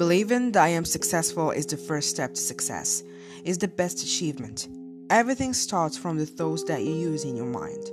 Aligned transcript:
Believing 0.00 0.52
that 0.52 0.62
I 0.62 0.68
am 0.68 0.86
successful 0.86 1.50
is 1.50 1.66
the 1.66 1.76
first 1.76 2.08
step 2.08 2.32
to 2.32 2.40
success, 2.40 3.02
is 3.44 3.58
the 3.58 3.68
best 3.68 4.02
achievement. 4.02 4.66
Everything 5.10 5.52
starts 5.52 5.98
from 5.98 6.16
the 6.16 6.24
thoughts 6.24 6.64
that 6.64 6.82
you 6.82 6.94
use 6.94 7.24
in 7.24 7.36
your 7.36 7.44
mind. 7.44 7.90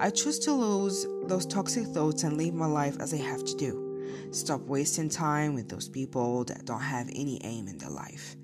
I 0.00 0.10
choose 0.10 0.40
to 0.40 0.52
lose 0.52 1.06
those 1.28 1.46
toxic 1.46 1.86
thoughts 1.86 2.24
and 2.24 2.36
live 2.36 2.54
my 2.54 2.66
life 2.66 2.96
as 2.98 3.14
I 3.14 3.18
have 3.18 3.44
to 3.44 3.54
do. 3.54 4.04
Stop 4.32 4.62
wasting 4.62 5.08
time 5.08 5.54
with 5.54 5.68
those 5.68 5.88
people 5.88 6.42
that 6.46 6.64
don't 6.64 6.80
have 6.80 7.08
any 7.14 7.40
aim 7.44 7.68
in 7.68 7.78
their 7.78 7.88
life. 7.88 8.34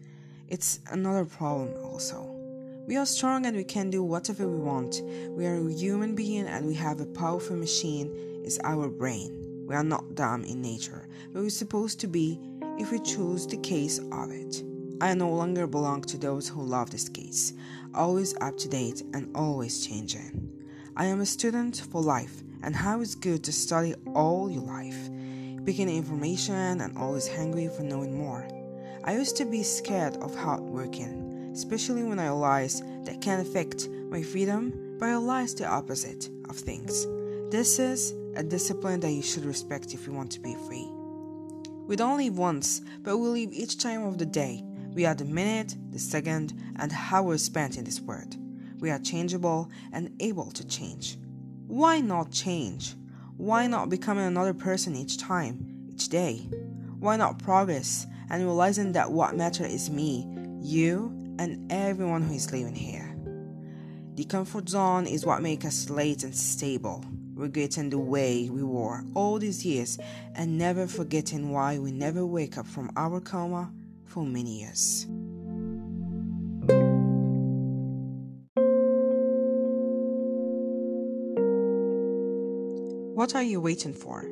It's 0.46 0.78
another 0.92 1.24
problem, 1.24 1.74
also. 1.82 2.22
We 2.86 2.96
are 2.96 3.06
strong 3.06 3.44
and 3.44 3.56
we 3.56 3.64
can 3.64 3.90
do 3.90 4.04
whatever 4.04 4.46
we 4.46 4.60
want. 4.60 5.02
We 5.30 5.46
are 5.46 5.56
a 5.56 5.72
human 5.72 6.14
being 6.14 6.46
and 6.46 6.64
we 6.64 6.74
have 6.74 7.00
a 7.00 7.06
powerful 7.06 7.56
machine, 7.56 8.14
is 8.44 8.60
our 8.62 8.88
brain. 8.88 9.64
We 9.66 9.74
are 9.74 9.82
not 9.82 10.14
dumb 10.14 10.44
in 10.44 10.62
nature, 10.62 11.08
but 11.32 11.42
we're 11.42 11.50
supposed 11.50 11.98
to 12.00 12.06
be 12.06 12.38
if 12.80 12.90
we 12.90 12.98
choose 12.98 13.46
the 13.46 13.58
case 13.58 13.98
of 14.10 14.30
it. 14.30 14.62
I 15.02 15.12
no 15.14 15.28
longer 15.30 15.66
belong 15.66 16.02
to 16.02 16.16
those 16.16 16.48
who 16.48 16.62
love 16.62 16.90
this 16.90 17.08
case, 17.08 17.52
always 17.94 18.34
up 18.40 18.56
to 18.58 18.68
date 18.68 19.02
and 19.12 19.30
always 19.34 19.86
changing. 19.86 20.50
I 20.96 21.04
am 21.06 21.20
a 21.20 21.26
student 21.26 21.86
for 21.90 22.02
life, 22.02 22.42
and 22.62 22.74
how 22.74 23.00
it's 23.00 23.14
good 23.14 23.44
to 23.44 23.52
study 23.52 23.94
all 24.14 24.50
your 24.50 24.62
life, 24.62 25.10
picking 25.64 25.88
information 25.88 26.80
and 26.80 26.96
always 26.96 27.28
hungry 27.28 27.68
for 27.68 27.82
knowing 27.82 28.16
more. 28.16 28.48
I 29.04 29.14
used 29.14 29.36
to 29.36 29.44
be 29.44 29.62
scared 29.62 30.16
of 30.16 30.34
hard 30.34 30.60
working, 30.60 31.50
especially 31.54 32.02
when 32.02 32.18
I 32.18 32.26
realized 32.26 32.82
that 33.04 33.20
can 33.20 33.40
affect 33.40 33.88
my 34.10 34.22
freedom, 34.22 34.96
but 34.98 35.06
I 35.06 35.12
realized 35.12 35.58
the 35.58 35.66
opposite 35.66 36.28
of 36.48 36.56
things. 36.56 37.06
This 37.50 37.78
is 37.78 38.14
a 38.36 38.42
discipline 38.42 39.00
that 39.00 39.12
you 39.12 39.22
should 39.22 39.44
respect 39.44 39.94
if 39.94 40.06
you 40.06 40.12
want 40.12 40.32
to 40.32 40.40
be 40.40 40.54
free. 40.66 40.88
We 41.90 41.96
don't 41.96 42.18
live 42.18 42.38
once, 42.38 42.82
but 43.00 43.16
we 43.16 43.26
live 43.30 43.52
each 43.52 43.76
time 43.76 44.04
of 44.04 44.16
the 44.16 44.24
day. 44.24 44.62
We 44.94 45.06
are 45.06 45.14
the 45.16 45.24
minute, 45.24 45.74
the 45.90 45.98
second, 45.98 46.54
and 46.76 46.92
hour 47.10 47.36
spent 47.36 47.76
in 47.76 47.82
this 47.82 48.00
world. 48.00 48.36
We 48.78 48.90
are 48.90 49.00
changeable 49.00 49.68
and 49.92 50.14
able 50.20 50.52
to 50.52 50.64
change. 50.64 51.18
Why 51.66 51.98
not 51.98 52.30
change? 52.30 52.94
Why 53.38 53.66
not 53.66 53.88
becoming 53.88 54.24
another 54.24 54.54
person 54.54 54.94
each 54.94 55.18
time, 55.18 55.88
each 55.92 56.08
day? 56.10 56.48
Why 57.00 57.16
not 57.16 57.40
progress 57.40 58.06
and 58.30 58.44
realizing 58.44 58.92
that 58.92 59.10
what 59.10 59.34
matters 59.34 59.74
is 59.74 59.90
me, 59.90 60.28
you, 60.60 61.12
and 61.40 61.72
everyone 61.72 62.22
who 62.22 62.34
is 62.34 62.52
living 62.52 62.76
here? 62.76 63.16
The 64.14 64.26
comfort 64.26 64.68
zone 64.68 65.08
is 65.08 65.26
what 65.26 65.42
makes 65.42 65.66
us 65.66 65.90
late 65.90 66.22
and 66.22 66.36
stable, 66.36 67.04
regretting 67.40 67.90
the 67.90 67.98
way 67.98 68.48
we 68.50 68.62
were 68.62 69.02
all 69.14 69.38
these 69.38 69.64
years 69.64 69.98
and 70.34 70.58
never 70.58 70.86
forgetting 70.86 71.50
why 71.50 71.78
we 71.78 71.90
never 71.90 72.24
wake 72.24 72.58
up 72.58 72.66
from 72.66 72.90
our 72.96 73.20
coma 73.20 73.72
for 74.04 74.24
many 74.24 74.60
years. 74.60 75.06
What 83.14 83.34
are 83.34 83.42
you 83.42 83.60
waiting 83.60 83.92
for? 83.92 84.24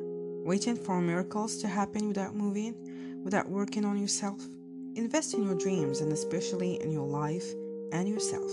Waiting 0.45 0.75
for 0.75 1.01
miracles 1.01 1.57
to 1.57 1.67
happen 1.67 2.07
without 2.07 2.35
moving, 2.35 3.21
without 3.23 3.49
working 3.49 3.85
on 3.85 3.97
yourself? 3.97 4.41
Invest 4.95 5.33
in 5.33 5.43
your 5.43 5.55
dreams 5.55 6.01
and 6.01 6.11
especially 6.11 6.81
in 6.81 6.91
your 6.91 7.07
life 7.07 7.45
and 7.91 8.07
yourself. 8.07 8.51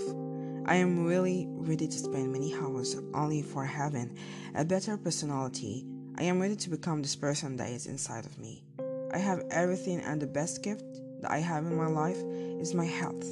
I 0.68 0.74
am 0.74 1.06
really 1.06 1.46
ready 1.48 1.86
to 1.86 1.96
spend 1.96 2.32
many 2.32 2.52
hours 2.52 2.96
only 3.14 3.40
for 3.40 3.64
having 3.64 4.18
a 4.56 4.64
better 4.64 4.96
personality. 4.96 5.86
I 6.18 6.24
am 6.24 6.40
ready 6.40 6.56
to 6.56 6.70
become 6.70 7.02
this 7.02 7.14
person 7.14 7.56
that 7.58 7.70
is 7.70 7.86
inside 7.86 8.26
of 8.26 8.36
me. 8.36 8.64
I 9.12 9.18
have 9.18 9.44
everything, 9.52 10.00
and 10.00 10.20
the 10.20 10.26
best 10.26 10.64
gift 10.64 10.82
that 11.20 11.30
I 11.30 11.38
have 11.38 11.64
in 11.66 11.76
my 11.76 11.86
life 11.86 12.18
is 12.60 12.74
my 12.74 12.84
health. 12.84 13.24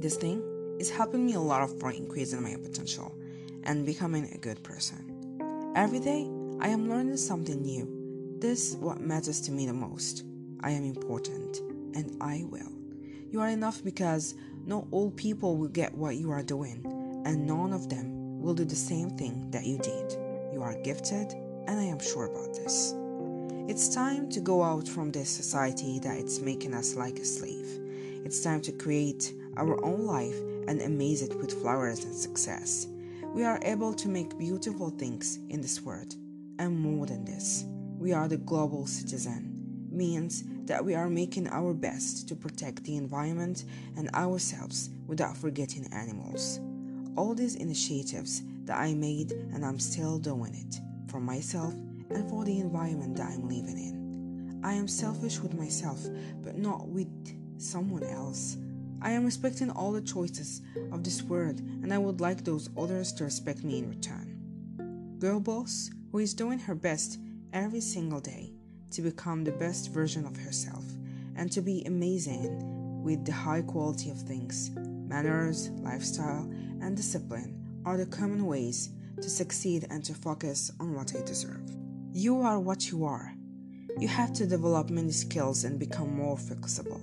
This 0.00 0.16
thing 0.16 0.42
is 0.80 0.88
helping 0.88 1.26
me 1.26 1.34
a 1.34 1.40
lot 1.40 1.68
for 1.78 1.90
increasing 1.90 2.42
my 2.42 2.56
potential 2.56 3.14
and 3.64 3.84
becoming 3.84 4.32
a 4.32 4.38
good 4.38 4.64
person. 4.64 5.70
Every 5.76 6.00
day, 6.00 6.30
I 6.60 6.68
am 6.68 6.88
learning 6.88 7.18
something 7.18 7.60
new. 7.60 8.38
This 8.40 8.70
is 8.70 8.76
what 8.76 9.02
matters 9.02 9.42
to 9.42 9.52
me 9.52 9.66
the 9.66 9.74
most. 9.74 10.24
I 10.62 10.70
am 10.70 10.84
important, 10.84 11.58
and 11.94 12.16
I 12.22 12.44
will. 12.48 12.72
You 13.30 13.42
are 13.42 13.48
enough 13.48 13.84
because 13.84 14.34
not 14.66 14.86
all 14.90 15.10
people 15.12 15.56
will 15.56 15.68
get 15.68 15.94
what 15.94 16.16
you 16.16 16.30
are 16.30 16.42
doing, 16.42 16.84
and 17.24 17.46
none 17.46 17.72
of 17.72 17.88
them 17.88 18.40
will 18.40 18.54
do 18.54 18.64
the 18.64 18.76
same 18.76 19.10
thing 19.10 19.50
that 19.50 19.64
you 19.64 19.78
did. 19.78 20.12
You 20.52 20.62
are 20.62 20.80
gifted, 20.82 21.32
and 21.66 21.80
I 21.80 21.84
am 21.84 21.98
sure 21.98 22.26
about 22.26 22.54
this. 22.54 22.94
It's 23.68 23.94
time 23.94 24.28
to 24.30 24.40
go 24.40 24.62
out 24.62 24.86
from 24.86 25.10
this 25.10 25.30
society 25.30 25.98
that 26.00 26.18
it's 26.18 26.40
making 26.40 26.74
us 26.74 26.94
like 26.94 27.18
a 27.18 27.24
slave. 27.24 27.80
It's 28.24 28.42
time 28.42 28.60
to 28.62 28.72
create 28.72 29.32
our 29.56 29.82
own 29.84 30.04
life 30.04 30.38
and 30.68 30.82
amaze 30.82 31.22
it 31.22 31.34
with 31.36 31.60
flowers 31.62 32.04
and 32.04 32.14
success 32.14 32.88
we 33.36 33.44
are 33.44 33.60
able 33.64 33.92
to 33.92 34.08
make 34.08 34.38
beautiful 34.38 34.88
things 34.88 35.40
in 35.50 35.60
this 35.60 35.82
world. 35.82 36.14
And 36.58 36.80
more 36.80 37.04
than 37.04 37.26
this, 37.26 37.66
we 37.98 38.14
are 38.14 38.28
the 38.28 38.38
global 38.38 38.86
citizen. 38.86 39.52
Means 39.90 40.42
that 40.66 40.84
we 40.84 40.94
are 40.94 41.08
making 41.08 41.48
our 41.48 41.72
best 41.72 42.28
to 42.28 42.36
protect 42.36 42.84
the 42.84 42.96
environment 42.96 43.64
and 43.96 44.10
ourselves 44.14 44.90
without 45.06 45.36
forgetting 45.36 45.86
animals. 45.92 46.60
All 47.16 47.34
these 47.34 47.54
initiatives 47.54 48.42
that 48.64 48.78
I 48.78 48.94
made 48.94 49.32
and 49.32 49.64
I'm 49.64 49.78
still 49.78 50.18
doing 50.18 50.54
it 50.54 50.80
for 51.10 51.20
myself 51.20 51.72
and 52.10 52.28
for 52.28 52.44
the 52.44 52.58
environment 52.58 53.16
that 53.16 53.28
I'm 53.28 53.48
living 53.48 53.78
in. 53.78 54.60
I 54.64 54.74
am 54.74 54.88
selfish 54.88 55.38
with 55.38 55.54
myself, 55.54 56.04
but 56.42 56.58
not 56.58 56.88
with 56.88 57.08
someone 57.58 58.02
else. 58.02 58.56
I 59.00 59.12
am 59.12 59.24
respecting 59.24 59.70
all 59.70 59.92
the 59.92 60.00
choices 60.00 60.62
of 60.90 61.04
this 61.04 61.22
world, 61.22 61.60
and 61.60 61.92
I 61.92 61.98
would 61.98 62.20
like 62.20 62.42
those 62.42 62.70
others 62.76 63.12
to 63.14 63.24
respect 63.24 63.62
me 63.62 63.78
in 63.78 63.88
return. 63.88 65.16
Girl 65.18 65.38
boss, 65.38 65.90
who 66.10 66.18
is 66.18 66.34
doing 66.34 66.58
her 66.58 66.74
best 66.74 67.18
every 67.52 67.80
single 67.80 68.20
day 68.20 68.55
to 68.90 69.02
become 69.02 69.44
the 69.44 69.52
best 69.52 69.92
version 69.92 70.26
of 70.26 70.36
herself 70.36 70.84
and 71.36 71.50
to 71.52 71.60
be 71.60 71.84
amazing 71.84 73.02
with 73.02 73.24
the 73.24 73.32
high 73.32 73.62
quality 73.62 74.10
of 74.10 74.18
things, 74.18 74.70
manners, 74.74 75.70
lifestyle, 75.70 76.50
and 76.80 76.96
discipline 76.96 77.80
are 77.84 77.96
the 77.96 78.06
common 78.06 78.46
ways 78.46 78.90
to 79.20 79.30
succeed 79.30 79.86
and 79.90 80.04
to 80.04 80.14
focus 80.14 80.70
on 80.80 80.94
what 80.94 81.14
I 81.14 81.22
deserve. 81.24 81.62
You 82.12 82.40
are 82.40 82.58
what 82.58 82.90
you 82.90 83.04
are. 83.04 83.32
You 83.98 84.08
have 84.08 84.32
to 84.34 84.46
develop 84.46 84.90
many 84.90 85.12
skills 85.12 85.64
and 85.64 85.78
become 85.78 86.14
more 86.14 86.36
flexible. 86.36 87.00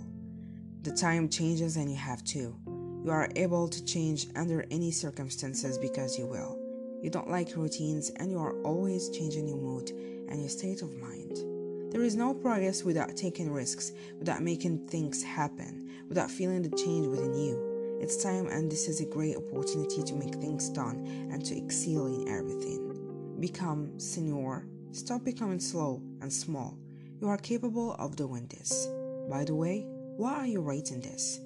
The 0.84 0.92
time 0.92 1.30
changes 1.30 1.78
and 1.78 1.90
you 1.90 1.98
have 1.98 2.24
to. 2.26 2.56
You 3.04 3.10
are 3.10 3.30
able 3.36 3.68
to 3.68 3.86
change 3.86 4.28
under 4.36 4.66
any 4.72 4.92
circumstances 4.92 5.78
because 5.78 6.18
you 6.20 6.26
will. 6.26 6.60
You 7.02 7.10
don't 7.10 7.30
like 7.30 7.56
routines 7.56 8.10
and 8.18 8.32
you 8.32 8.40
are 8.40 8.62
always 8.64 9.10
changing 9.10 9.48
your 9.48 9.58
mood 9.58 9.90
and 9.90 10.40
your 10.40 10.50
state 10.50 10.82
of 10.82 10.94
mind. 10.98 11.53
There 11.94 12.02
is 12.02 12.16
no 12.16 12.34
progress 12.34 12.84
without 12.84 13.16
taking 13.16 13.52
risks, 13.52 13.92
without 14.18 14.42
making 14.42 14.88
things 14.88 15.22
happen, 15.22 15.92
without 16.09 16.31
feeling 16.31 16.64
the 16.64 16.76
change 16.76 17.06
within 17.06 17.36
you. 17.36 18.00
It's 18.02 18.24
time, 18.24 18.48
and 18.48 18.70
this 18.70 18.88
is 18.88 19.00
a 19.00 19.06
great 19.06 19.38
opportunity 19.38 20.02
to 20.02 20.16
make 20.16 20.34
things 20.34 20.70
done 20.70 21.06
and 21.32 21.46
to 21.46 21.56
excel 21.56 22.08
in 22.08 22.28
everything. 22.28 23.38
Become 23.40 24.00
senior, 24.00 24.66
stop 24.92 25.24
becoming 25.24 25.59
slow 25.59 26.02
and 26.22 26.34
small. 26.34 26.80
You 27.22 27.30
are 27.30 27.38
capable 27.38 27.94
of 28.00 28.16
doing 28.16 28.48
this. 28.48 28.88
By 29.30 29.44
the 29.44 29.53
way, 29.53 29.86
why 30.18 30.34
are 30.34 30.48
you 30.48 30.62
writing 30.62 31.00
this 31.00 31.42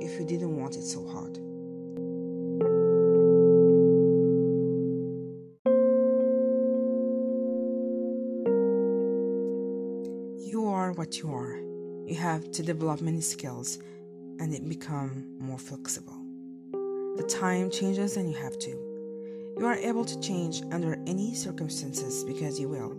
if 0.00 0.18
you 0.18 0.24
didn't 0.26 0.56
want 0.56 0.76
it 0.76 0.82
so 0.84 1.06
hard? 1.10 1.49
Are 10.90 10.94
what 10.94 11.18
you 11.18 11.32
are. 11.32 11.56
You 12.06 12.16
have 12.16 12.50
to 12.50 12.64
develop 12.64 13.00
many 13.00 13.20
skills 13.20 13.78
and 14.40 14.52
it 14.52 14.68
become 14.68 15.38
more 15.38 15.58
flexible. 15.58 16.16
The 17.16 17.26
time 17.28 17.70
changes 17.70 18.16
and 18.16 18.28
you 18.28 18.36
have 18.38 18.58
to. 18.58 18.70
You 19.56 19.66
are 19.66 19.74
able 19.74 20.04
to 20.04 20.20
change 20.20 20.62
under 20.72 20.98
any 21.06 21.34
circumstances 21.34 22.24
because 22.24 22.58
you 22.58 22.68
will. 22.68 22.96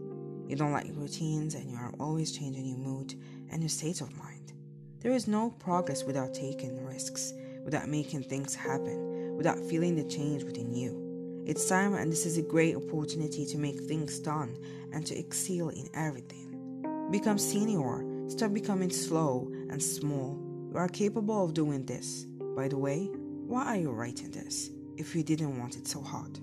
You 0.47 0.55
don't 0.55 0.71
like 0.71 0.87
routines 0.93 1.55
and 1.55 1.69
you 1.69 1.75
are 1.75 1.93
always 1.99 2.31
changing 2.31 2.65
your 2.65 2.77
mood 2.77 3.13
and 3.51 3.61
your 3.61 3.69
state 3.69 3.99
of 3.99 4.15
mind. 4.17 4.53
There 5.01 5.11
is 5.11 5.27
no 5.27 5.49
progress 5.59 6.05
without 6.05 6.33
taking 6.33 6.85
risks, 6.85 7.33
without 7.65 7.89
making 7.89 8.23
things 8.23 8.55
happen, 8.55 9.35
without 9.35 9.59
feeling 9.59 9.95
the 9.95 10.05
change 10.05 10.43
within 10.43 10.73
you. 10.73 11.43
It's 11.45 11.67
time, 11.67 11.95
and 11.95 12.09
this 12.09 12.25
is 12.25 12.37
a 12.37 12.41
great 12.41 12.75
opportunity 12.75 13.45
to 13.47 13.57
make 13.57 13.81
things 13.81 14.19
done 14.19 14.55
and 14.93 15.05
to 15.07 15.17
excel 15.17 15.69
in 15.69 15.89
everything. 15.93 16.50
Become 17.11 17.39
senior, 17.39 18.05
stop 18.29 18.53
becoming 18.53 18.89
slow 18.89 19.51
and 19.69 19.83
small. 19.83 20.39
You 20.71 20.77
are 20.77 20.87
capable 20.87 21.43
of 21.43 21.53
doing 21.53 21.85
this. 21.85 22.25
By 22.55 22.69
the 22.69 22.77
way, 22.77 23.07
why 23.47 23.65
are 23.65 23.75
you 23.75 23.91
writing 23.91 24.31
this 24.31 24.69
if 24.95 25.13
you 25.13 25.21
didn't 25.21 25.59
want 25.59 25.75
it 25.75 25.89
so 25.89 25.99
hard? 26.01 26.39